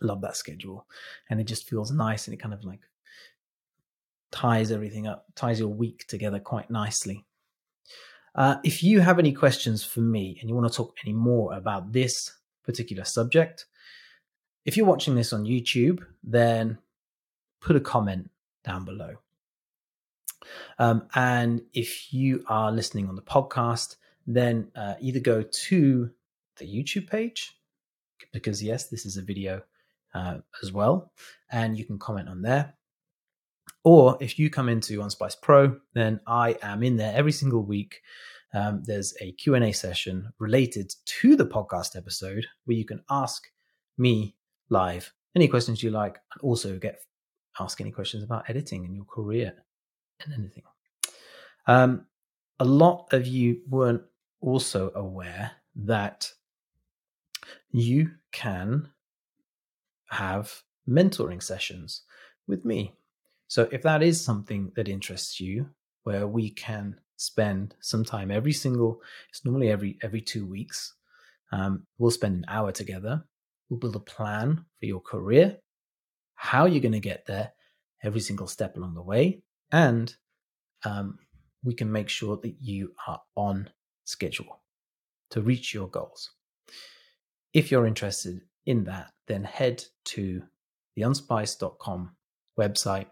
love 0.00 0.20
that 0.22 0.36
schedule, 0.36 0.86
and 1.30 1.40
it 1.40 1.44
just 1.44 1.68
feels 1.68 1.90
nice, 1.90 2.26
and 2.26 2.34
it 2.34 2.40
kind 2.40 2.54
of 2.54 2.64
like 2.64 2.80
ties 4.30 4.72
everything 4.72 5.06
up, 5.06 5.26
ties 5.34 5.60
your 5.60 5.68
week 5.68 6.06
together 6.08 6.40
quite 6.40 6.70
nicely. 6.70 7.24
Uh, 8.34 8.56
if 8.64 8.82
you 8.82 9.00
have 9.00 9.18
any 9.18 9.32
questions 9.32 9.84
for 9.84 10.00
me 10.00 10.38
and 10.40 10.48
you 10.48 10.56
want 10.56 10.70
to 10.70 10.74
talk 10.74 10.94
any 11.04 11.12
more 11.12 11.52
about 11.52 11.92
this 11.92 12.32
particular 12.64 13.04
subject, 13.04 13.66
if 14.64 14.76
you're 14.76 14.86
watching 14.86 15.14
this 15.14 15.32
on 15.32 15.44
YouTube, 15.44 16.02
then 16.24 16.78
put 17.60 17.76
a 17.76 17.80
comment 17.80 18.30
down 18.64 18.84
below. 18.84 19.16
Um, 20.78 21.08
and 21.14 21.62
if 21.72 22.12
you 22.12 22.44
are 22.48 22.72
listening 22.72 23.08
on 23.08 23.16
the 23.16 23.22
podcast, 23.22 23.96
then 24.26 24.70
uh, 24.76 24.94
either 25.00 25.20
go 25.20 25.42
to 25.42 26.10
the 26.56 26.66
YouTube 26.66 27.08
page, 27.08 27.56
because 28.32 28.62
yes, 28.62 28.88
this 28.88 29.06
is 29.06 29.16
a 29.16 29.22
video 29.22 29.62
uh, 30.14 30.38
as 30.62 30.72
well, 30.72 31.12
and 31.50 31.76
you 31.76 31.84
can 31.84 31.98
comment 31.98 32.28
on 32.28 32.42
there. 32.42 32.74
Or 33.84 34.16
if 34.20 34.38
you 34.38 34.48
come 34.48 34.68
into 34.68 35.00
Unsplice 35.00 35.40
Pro, 35.40 35.76
then 35.94 36.20
I 36.26 36.56
am 36.62 36.82
in 36.82 36.96
there 36.96 37.14
every 37.14 37.32
single 37.32 37.64
week. 37.64 38.00
Um, 38.54 38.82
there's 38.84 39.14
a 39.20 39.32
Q&A 39.32 39.72
session 39.72 40.32
related 40.38 40.94
to 41.04 41.36
the 41.36 41.46
podcast 41.46 41.96
episode 41.96 42.46
where 42.64 42.76
you 42.76 42.84
can 42.84 43.02
ask 43.10 43.48
me 43.98 44.36
live 44.68 45.12
any 45.34 45.48
questions 45.48 45.82
you 45.82 45.90
like 45.90 46.18
and 46.32 46.42
also 46.42 46.78
get 46.78 47.00
ask 47.60 47.80
any 47.80 47.90
questions 47.90 48.22
about 48.22 48.48
editing 48.48 48.84
in 48.84 48.94
your 48.94 49.04
career 49.04 49.52
and 50.24 50.34
anything. 50.34 50.64
Um, 51.66 52.06
a 52.58 52.64
lot 52.64 53.12
of 53.12 53.26
you 53.26 53.60
weren't 53.68 54.02
also 54.40 54.90
aware 54.94 55.52
that 55.74 56.30
you 57.70 58.10
can 58.32 58.88
have 60.10 60.62
mentoring 60.88 61.42
sessions 61.42 62.02
with 62.46 62.64
me. 62.64 62.94
So 63.48 63.68
if 63.72 63.82
that 63.82 64.02
is 64.02 64.22
something 64.22 64.72
that 64.76 64.88
interests 64.88 65.40
you, 65.40 65.68
where 66.04 66.26
we 66.26 66.50
can 66.50 66.96
spend 67.16 67.74
some 67.80 68.04
time 68.04 68.30
every 68.30 68.52
single, 68.52 69.00
it's 69.30 69.44
normally 69.44 69.70
every 69.70 69.98
every 70.02 70.20
two 70.20 70.46
weeks. 70.46 70.94
Um, 71.52 71.86
we'll 71.98 72.10
spend 72.10 72.36
an 72.36 72.44
hour 72.48 72.72
together. 72.72 73.24
We'll 73.68 73.78
build 73.78 73.96
a 73.96 74.00
plan 74.00 74.64
for 74.80 74.86
your 74.86 75.00
career, 75.00 75.58
how 76.34 76.66
you're 76.66 76.80
going 76.80 76.92
to 76.92 77.00
get 77.00 77.26
there, 77.26 77.52
every 78.02 78.20
single 78.20 78.46
step 78.46 78.76
along 78.76 78.94
the 78.94 79.02
way, 79.02 79.42
and 79.72 80.14
um, 80.84 81.18
we 81.64 81.74
can 81.74 81.90
make 81.90 82.08
sure 82.08 82.36
that 82.36 82.54
you 82.60 82.92
are 83.06 83.20
on 83.36 83.68
schedule 84.04 84.60
to 85.30 85.40
reach 85.40 85.72
your 85.72 85.88
goals. 85.88 86.30
If 87.52 87.70
you're 87.70 87.86
interested 87.86 88.40
in 88.66 88.84
that, 88.84 89.12
then 89.26 89.44
head 89.44 89.84
to 90.04 90.42
the 90.94 91.02
unsplice.com 91.02 92.14
website 92.58 93.06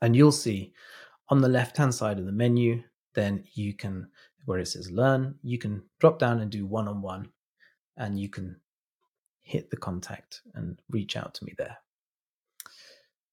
and 0.00 0.16
you'll 0.16 0.32
see 0.32 0.72
on 1.28 1.40
the 1.40 1.48
left 1.48 1.76
hand 1.76 1.94
side 1.94 2.18
of 2.18 2.26
the 2.26 2.32
menu, 2.32 2.82
then 3.14 3.44
you 3.54 3.72
can, 3.72 4.08
where 4.44 4.58
it 4.58 4.66
says 4.66 4.90
learn, 4.90 5.36
you 5.42 5.58
can 5.58 5.82
drop 6.00 6.18
down 6.18 6.40
and 6.40 6.50
do 6.50 6.66
one 6.66 6.88
on 6.88 7.00
one 7.00 7.28
and 7.96 8.18
you 8.18 8.28
can 8.28 8.56
hit 9.42 9.70
the 9.70 9.76
contact 9.76 10.42
and 10.54 10.80
reach 10.90 11.16
out 11.16 11.34
to 11.34 11.44
me 11.44 11.54
there. 11.56 11.78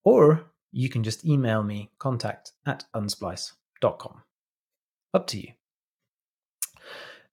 Or 0.04 0.46
you 0.72 0.90
can 0.90 1.04
just 1.04 1.26
email 1.26 1.64
me 1.64 1.92
contact 2.00 2.54
at 2.66 2.86
unsplice.com. 2.96 4.24
Up 5.14 5.28
to 5.28 5.40
you. 5.40 5.54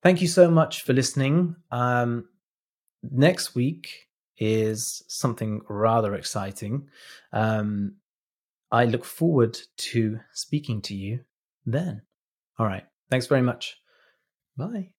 Thank 0.01 0.21
you 0.21 0.27
so 0.27 0.49
much 0.49 0.83
for 0.83 0.93
listening. 0.93 1.55
Um, 1.71 2.29
next 3.03 3.55
week 3.55 4.07
is 4.37 5.03
something 5.07 5.61
rather 5.67 6.15
exciting. 6.15 6.89
Um, 7.33 7.95
I 8.71 8.85
look 8.85 9.05
forward 9.05 9.57
to 9.77 10.19
speaking 10.33 10.81
to 10.83 10.95
you 10.95 11.21
then. 11.65 12.01
All 12.59 12.65
right. 12.65 12.85
Thanks 13.09 13.27
very 13.27 13.41
much. 13.41 13.77
Bye. 14.57 14.91